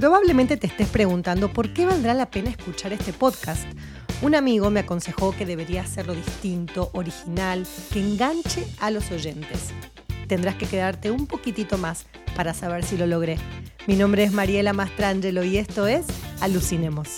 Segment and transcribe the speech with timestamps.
[0.00, 3.66] Probablemente te estés preguntando por qué valdrá la pena escuchar este podcast.
[4.22, 9.74] Un amigo me aconsejó que debería hacerlo distinto, original, que enganche a los oyentes.
[10.26, 13.36] Tendrás que quedarte un poquitito más para saber si lo logré.
[13.86, 16.06] Mi nombre es Mariela Mastrangelo y esto es
[16.40, 17.16] Alucinemos.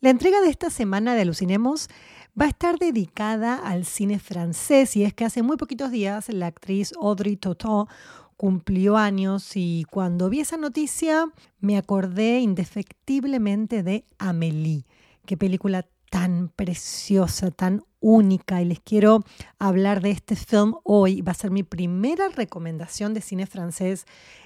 [0.00, 1.88] La entrega de esta semana de Alucinemos
[2.40, 6.46] va a estar dedicada al cine francés y es que hace muy poquitos días la
[6.46, 7.88] actriz Audrey Tautou
[8.36, 11.26] cumplió años y cuando vi esa noticia
[11.60, 14.84] me acordé indefectiblemente de Amélie.
[15.26, 19.24] Qué película tan preciosa, tan única y les quiero
[19.58, 21.22] hablar de este film hoy.
[21.22, 24.04] Va a ser mi primera recomendación de cine francés.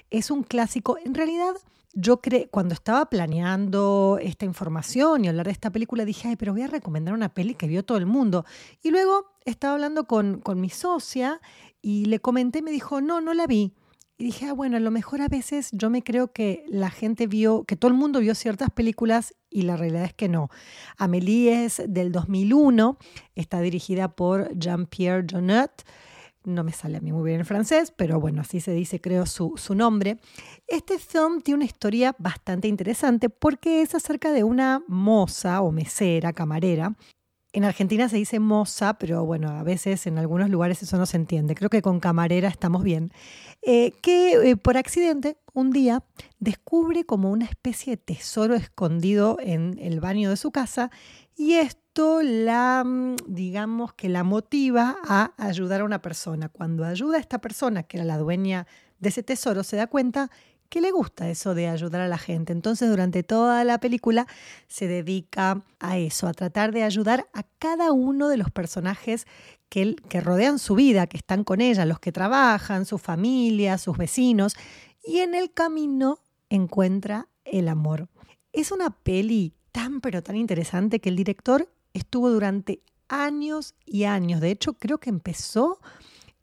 [0.09, 1.55] Es un clásico, en realidad
[1.91, 6.53] yo creo, cuando estaba planeando esta información y hablar de esta película, dije, ay, pero
[6.53, 8.45] voy a recomendar una peli que vio todo el mundo.
[8.81, 11.41] Y luego estaba hablando con, con mi socia
[11.81, 13.73] y le comenté, me dijo, no, no la vi.
[14.19, 17.27] Y dije, ah, bueno, a lo mejor a veces yo me creo que la gente
[17.27, 20.49] vio, que todo el mundo vio ciertas películas y la realidad es que no.
[20.97, 22.97] Amélie es del 2001,
[23.35, 25.83] está dirigida por Jean-Pierre Jonat
[26.47, 29.25] no me sale a mí muy bien en francés, pero bueno, así se dice, creo,
[29.25, 30.17] su, su, nombre.
[30.65, 36.33] Este film tiene una historia bastante interesante porque es acerca de una moza o mesera,
[36.33, 36.95] camarera.
[37.57, 41.17] En Argentina se dice moza, pero bueno, a veces en algunos lugares eso no se
[41.17, 41.55] entiende.
[41.55, 43.11] Creo que con camarera estamos bien.
[43.63, 46.03] Eh, que eh, por accidente un día
[46.37, 50.91] descubre como una especie de tesoro escondido en el baño de su casa
[51.35, 56.49] y esto la, mm, digamos, que la motiva a ayudar a una persona.
[56.49, 58.67] Cuando ayuda a esta persona, que era la dueña
[58.99, 60.29] de ese tesoro, se da cuenta
[60.69, 62.53] que le gusta eso de ayudar a la gente.
[62.53, 64.27] Entonces, durante toda la película
[64.67, 69.27] se dedica a eso, a tratar de ayudar a cada uno de los personajes
[69.69, 73.97] que, que rodean su vida, que están con ella, los que trabajan, su familia, sus
[73.97, 74.55] vecinos,
[75.03, 76.19] y en el camino
[76.49, 78.09] encuentra el amor.
[78.53, 84.41] Es una peli tan pero tan interesante que el director estuvo durante años y años.
[84.41, 85.79] De hecho, creo que empezó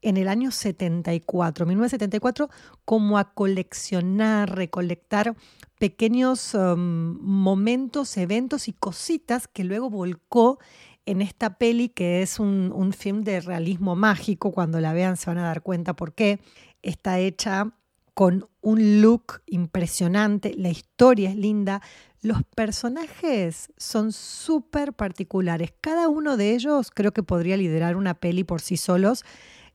[0.05, 2.51] en el año 74, 1974,
[2.85, 5.35] como a coleccionar, recolectar
[5.79, 10.59] pequeños um, momentos, eventos y cositas que luego volcó
[11.07, 14.53] en esta peli que es un, un film de realismo mágico.
[14.53, 16.39] Cuando la vean se van a dar cuenta por qué.
[16.83, 17.73] Está hecha
[18.15, 21.83] con un look impresionante, la historia es linda,
[22.23, 25.75] los personajes son súper particulares.
[25.81, 29.25] Cada uno de ellos creo que podría liderar una peli por sí solos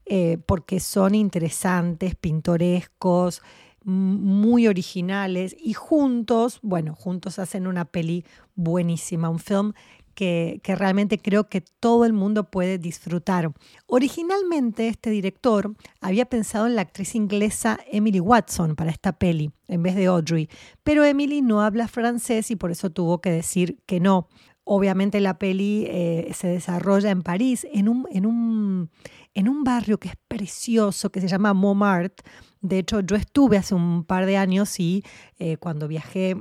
[0.09, 3.43] eh, porque son interesantes, pintorescos,
[3.85, 8.25] muy originales y juntos, bueno, juntos hacen una peli
[8.55, 9.73] buenísima, un film
[10.15, 13.53] que, realmente creo que todo el mundo puede disfrutar.
[13.85, 19.81] Originalmente este director había pensado en la actriz inglesa Emily Watson para esta peli, en
[19.81, 20.49] vez de Audrey,
[20.83, 24.27] pero Emily no habla francés y por eso tuvo que decir que no.
[24.65, 28.89] Obviamente la peli eh, se desarrolla en París, en un, en, un,
[29.39, 32.25] en un barrio que es precioso, que se llama Montmartre.
[32.59, 35.05] De hecho, yo estuve hace un par de años y
[35.37, 36.35] eh, cuando viajé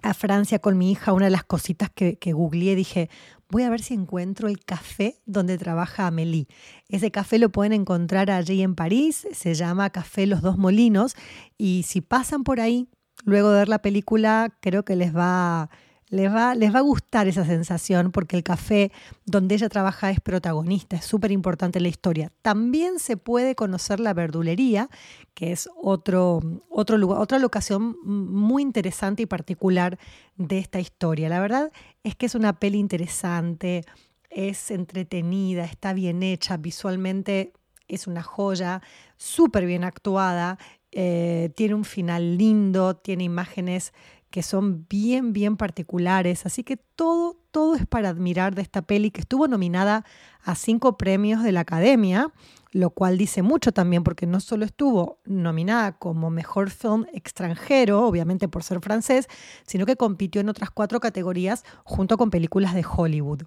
[0.00, 3.10] a Francia con mi hija, una de las cositas que, que googleé, dije,
[3.50, 6.46] voy a ver si encuentro el café donde trabaja Amélie.
[6.88, 11.16] Ese café lo pueden encontrar allí en París, se llama Café Los Dos Molinos,
[11.58, 12.88] y si pasan por ahí,
[13.24, 15.68] luego de ver la película, creo que les va
[16.10, 18.90] les va, les va a gustar esa sensación porque el café
[19.26, 22.32] donde ella trabaja es protagonista, es súper importante la historia.
[22.42, 24.88] También se puede conocer la verdulería,
[25.34, 29.98] que es otro, otro lugar, otra locación muy interesante y particular
[30.36, 31.28] de esta historia.
[31.28, 33.84] La verdad es que es una peli interesante,
[34.30, 37.52] es entretenida, está bien hecha, visualmente
[37.86, 38.82] es una joya,
[39.16, 40.58] súper bien actuada,
[40.90, 43.92] eh, tiene un final lindo, tiene imágenes
[44.30, 46.46] que son bien, bien particulares.
[46.46, 50.04] Así que todo, todo es para admirar de esta peli que estuvo nominada
[50.42, 52.32] a cinco premios de la Academia,
[52.72, 58.48] lo cual dice mucho también porque no solo estuvo nominada como mejor film extranjero, obviamente
[58.48, 59.28] por ser francés,
[59.66, 63.42] sino que compitió en otras cuatro categorías junto con películas de Hollywood.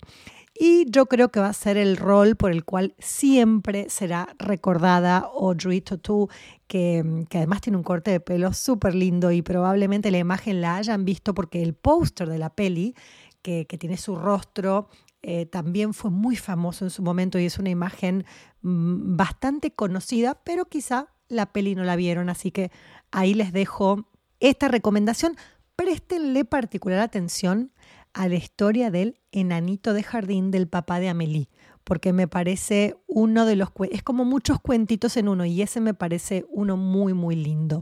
[0.54, 5.18] Y yo creo que va a ser el rol por el cual siempre será recordada
[5.20, 6.30] Audrey Tautou,
[6.68, 10.76] que, que además tiene un corte de pelo súper lindo y probablemente la imagen la
[10.76, 12.96] hayan visto porque el póster de la peli,
[13.42, 14.88] que, que tiene su rostro
[15.24, 18.26] eh, también fue muy famoso en su momento y es una imagen
[18.62, 22.72] mm, bastante conocida, pero quizá la peli no la vieron, así que
[23.12, 24.08] ahí les dejo
[24.40, 25.38] esta recomendación.
[25.76, 27.72] Préstenle particular atención
[28.14, 31.50] a la historia del enanito de jardín del papá de Amélie,
[31.84, 33.70] porque me parece uno de los...
[33.92, 37.82] Es como muchos cuentitos en uno y ese me parece uno muy, muy lindo.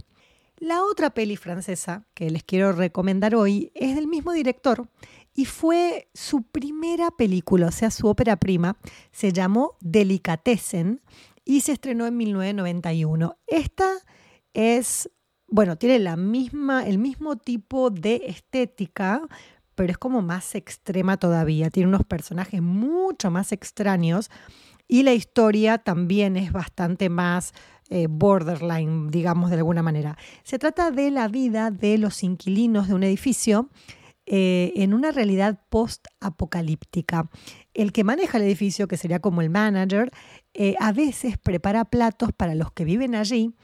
[0.58, 4.90] La otra peli francesa que les quiero recomendar hoy es del mismo director
[5.34, 8.78] y fue su primera película, o sea, su ópera prima.
[9.12, 11.02] Se llamó Delicatessen
[11.46, 13.38] y se estrenó en 1991.
[13.48, 13.90] Esta
[14.54, 15.10] es,
[15.48, 19.22] bueno, tiene la misma, el mismo tipo de estética,
[19.80, 21.70] pero es como más extrema todavía.
[21.70, 24.30] Tiene unos personajes mucho más extraños
[24.90, 27.54] y la historia también es bastante más
[27.90, 30.18] eh, borderline, digamos de alguna manera.
[30.44, 33.70] Se trata de la vida de los inquilinos de un edificio
[34.26, 37.30] eh, en una realidad post-apocalíptica.
[37.74, 40.12] El que maneja el edificio, que sería como el manager,
[40.54, 43.56] eh, a veces prepara platos para los que viven allí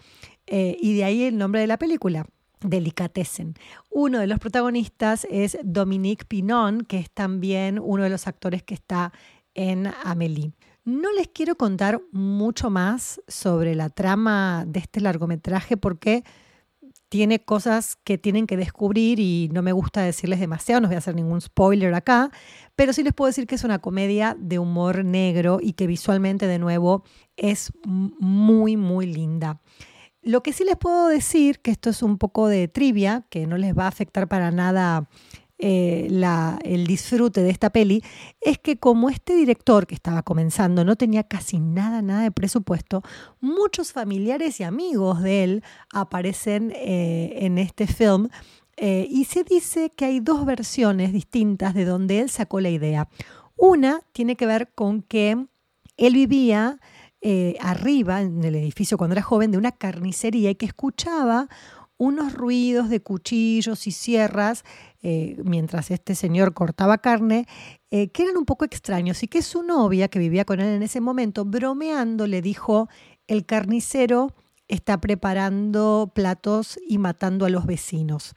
[0.47, 2.25] y de ahí el nombre de la película.
[2.65, 3.55] Delicatessen.
[3.89, 8.73] Uno de los protagonistas es Dominique Pinon, que es también uno de los actores que
[8.73, 9.13] está
[9.53, 10.51] en Amélie.
[10.83, 16.23] No les quiero contar mucho más sobre la trama de este largometraje porque
[17.09, 20.99] tiene cosas que tienen que descubrir y no me gusta decirles demasiado, no voy a
[20.99, 22.29] hacer ningún spoiler acá,
[22.75, 26.45] pero sí les puedo decir que es una comedia de humor negro y que visualmente
[26.45, 27.03] de nuevo
[27.37, 29.61] es muy, muy linda.
[30.25, 33.57] Lo que sí les puedo decir, que esto es un poco de trivia, que no
[33.57, 35.07] les va a afectar para nada
[35.59, 36.07] eh,
[36.63, 38.03] el disfrute de esta peli
[38.41, 43.03] es que como este director que estaba comenzando no tenía casi nada, nada de presupuesto,
[43.39, 45.63] muchos familiares y amigos de él
[45.93, 48.29] aparecen eh, en este film
[48.77, 53.09] eh, y se dice que hay dos versiones distintas de donde él sacó la idea.
[53.57, 55.45] Una tiene que ver con que
[55.97, 56.79] él vivía
[57.59, 61.49] arriba en el edificio cuando era joven de una carnicería y que escuchaba
[61.97, 64.63] unos ruidos de cuchillos y sierras
[65.01, 67.47] eh, mientras este señor cortaba carne,
[67.91, 70.83] eh, que eran un poco extraños y que su novia, que vivía con él en
[70.83, 72.89] ese momento, bromeando, le dijo,
[73.27, 74.33] el carnicero
[74.67, 78.33] está preparando platos y matando a los vecinos.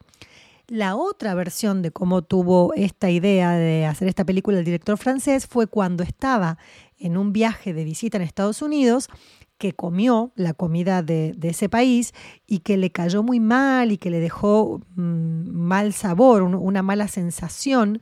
[0.67, 5.47] La otra versión de cómo tuvo esta idea de hacer esta película el director francés
[5.47, 6.59] fue cuando estaba
[6.99, 9.09] en un viaje de visita en Estados Unidos
[9.59, 12.15] que comió la comida de, ese país
[12.47, 17.09] y que le cayó muy mal y que le dejó mm, mal sabor, una mala
[17.09, 18.01] sensación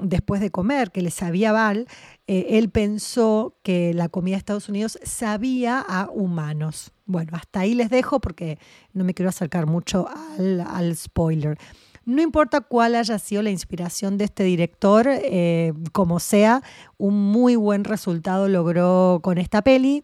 [0.00, 1.86] después de comer, que le sabía mal,
[2.26, 6.92] eh, él pensó que la comida de Estados Unidos sabía a humanos.
[7.04, 8.58] Bueno, hasta ahí les dejo porque
[8.92, 11.58] no me quiero acercar mucho al, spoiler.
[12.04, 16.62] No importa cuál haya sido la inspiración de este director, eh, como sea,
[16.98, 20.02] un muy buen resultado logró con esta peli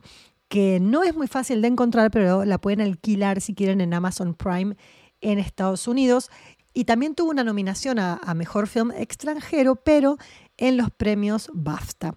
[0.49, 4.35] que no es muy fácil de encontrar, pero la pueden alquilar si quieren en Amazon
[4.35, 4.77] Prime
[5.21, 6.31] en Estados Unidos.
[6.73, 10.17] Y también tuvo una nominación a, Mejor Film Extranjero, pero
[10.56, 12.15] en los premios BAFTA.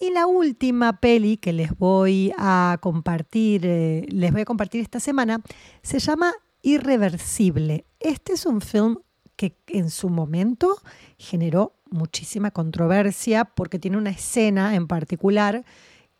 [0.00, 5.00] Y la última peli que les voy a compartir, eh, les voy a compartir esta
[5.00, 5.42] semana,
[5.82, 6.32] se llama
[6.62, 7.86] Irreversible.
[8.00, 8.98] Este es un film
[9.36, 10.76] que en su momento
[11.18, 15.64] generó muchísima controversia porque tiene una escena en particular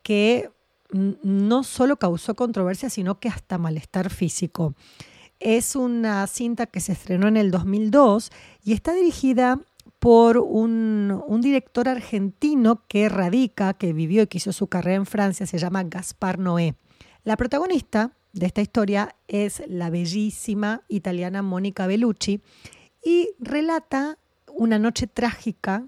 [0.02, 0.50] que
[0.92, 4.74] no solo causó controversia, sino que hasta malestar físico.
[5.40, 8.30] Es una cinta que se estrenó en el 2002
[8.62, 9.58] y está dirigida
[9.98, 15.46] por un, director argentino que radica, que vivió y que hizo su carrera en Francia,
[15.46, 16.74] se llama Gaspar Noé.
[17.24, 22.42] La protagonista de esta historia es la bellísima italiana Mónica Bellucci
[23.04, 24.18] y relata
[24.48, 25.86] una noche trágica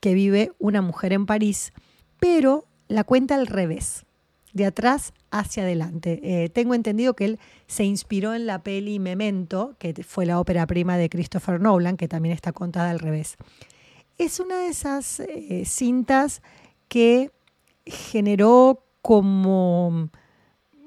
[0.00, 1.72] que vive una mujer en París,
[2.20, 4.04] pero la cuenta al revés
[4.52, 6.20] de atrás hacia adelante.
[6.22, 10.66] Eh, tengo entendido que él se inspiró en la peli Memento, que fue la ópera
[10.66, 13.36] prima de Christopher Nolan, que también está contada al revés.
[14.16, 16.40] Es una de esas eh, cintas
[16.88, 17.32] que
[17.84, 20.08] generó como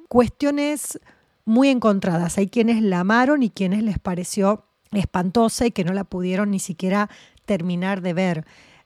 [0.07, 0.99] cuestiones
[1.43, 2.37] muy encontradas.
[2.37, 6.59] Hay quienes la amaron y quienes les pareció espantosa y que no la pudieron ni
[6.59, 7.09] siquiera
[7.45, 8.45] terminar de ver.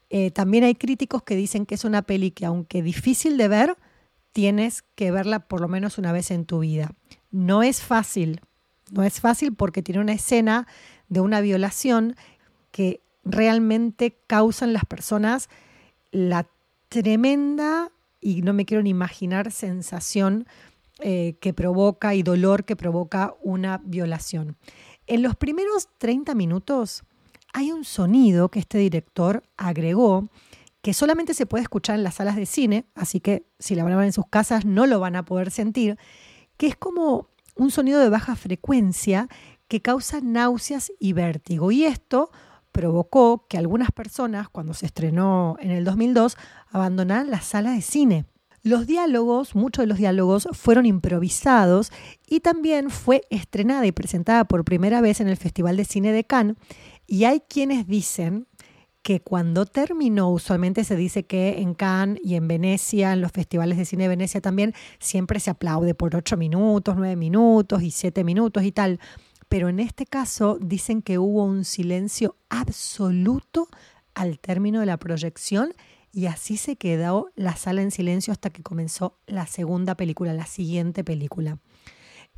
[0.09, 3.77] Eh, también hay críticos que dicen que es una peli que, aunque difícil de ver,
[4.31, 6.91] tienes que verla por lo menos una vez en tu vida.
[7.31, 8.41] No es fácil,
[8.91, 10.67] no es fácil porque tiene una escena
[11.07, 12.15] de una violación
[12.71, 15.49] que realmente causa en las personas
[16.11, 16.47] la
[16.89, 20.45] tremenda, y no me quiero ni imaginar, sensación
[20.99, 24.57] eh, que provoca y dolor que provoca una violación.
[25.11, 27.03] En los primeros 30 minutos
[27.51, 30.29] hay un sonido que este director agregó
[30.81, 34.05] que solamente se puede escuchar en las salas de cine, así que si la ver
[34.05, 35.97] en sus casas no lo van a poder sentir,
[36.55, 39.27] que es como un sonido de baja frecuencia
[39.67, 41.73] que causa náuseas y vértigo.
[41.73, 42.31] Y esto
[42.71, 46.37] provocó que algunas personas, cuando se estrenó en el 2002,
[46.71, 48.30] abandonaran la sala de cine.
[48.63, 51.91] Los diálogos, muchos de los diálogos fueron improvisados
[52.27, 56.23] y también fue estrenada y presentada por primera vez en el Festival de Cine de
[56.23, 56.57] Cannes.
[57.07, 58.45] Y hay quienes dicen
[59.01, 63.79] que cuando terminó, usualmente se dice que en Cannes y en Venecia, en los festivales
[63.79, 68.23] de cine de Venecia también, siempre se aplaude por ocho minutos, nueve minutos y siete
[68.23, 68.99] minutos y tal.
[69.49, 73.69] Pero en este caso dicen que hubo un silencio absoluto
[74.13, 75.73] al término de la proyección
[76.13, 80.45] y así se quedó la sala en silencio hasta que comenzó la segunda película, la
[80.45, 81.57] siguiente película.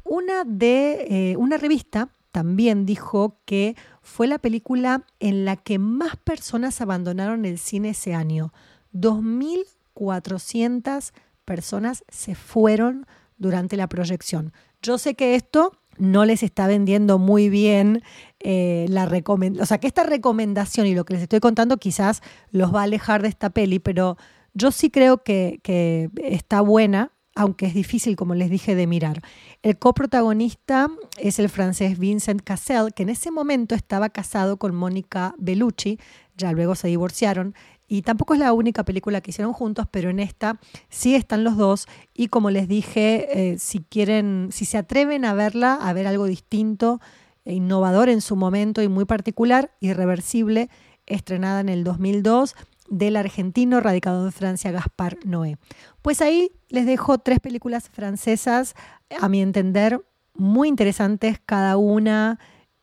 [0.03, 6.17] Una de eh, una revista también dijo que fue la película en la que más
[6.17, 8.51] personas abandonaron el cine ese año.
[8.93, 11.13] 2.400
[11.45, 13.05] personas se fueron
[13.37, 14.51] durante la proyección.
[14.81, 18.03] Yo sé que esto no les está vendiendo muy bien
[18.43, 22.21] eh, la recomendación, o sea, que esta recomendación y lo que les estoy contando quizás
[22.51, 24.17] los va a alejar de esta peli, pero
[24.53, 29.21] yo sí creo que, que está buena, aunque es difícil, como les dije, de mirar.
[29.63, 35.33] El coprotagonista es el francés Vincent Cassel, que en ese momento estaba casado con Mónica
[35.37, 35.99] Bellucci,
[36.37, 37.55] ya luego se divorciaron,
[37.87, 40.59] y tampoco es la única película que hicieron juntos, pero en esta
[40.89, 41.87] sí están los dos.
[42.13, 46.25] Y como les dije, eh, si quieren, si se atreven a verla, a ver algo
[46.25, 46.99] distinto,
[47.45, 50.69] innovador en su momento y muy particular, irreversible,
[51.05, 52.55] estrenada en el 2002
[52.89, 55.57] del argentino radicado en Francia Gaspar Noé.
[56.01, 58.75] Pues ahí les dejo tres películas francesas,
[59.19, 60.01] a mi entender,
[60.33, 62.39] muy interesantes cada una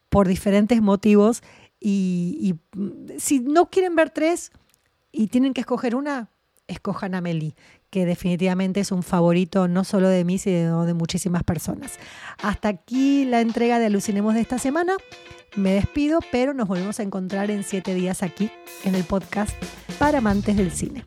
[0.09, 1.43] por diferentes motivos.
[1.79, 2.37] Y,
[2.75, 4.53] y si no quieren ver tres,
[5.13, 6.31] y tienen que escoger una,
[6.67, 7.55] escojan a Meli,
[7.91, 11.99] que definitivamente es un favorito no solo de mí, sino de muchísimas personas.
[12.43, 14.95] Hasta aquí la entrega de Alucinemos de esta semana.
[15.57, 18.51] Me despido, pero nos volvemos a encontrar en siete días aquí
[18.85, 19.53] en el podcast
[19.99, 21.05] para amantes del cine.